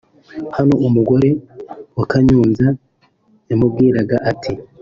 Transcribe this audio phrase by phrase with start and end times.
[0.55, 1.29] Hano umugore
[1.97, 2.67] wa Kanyombya
[3.49, 4.53] yamubwiraga ati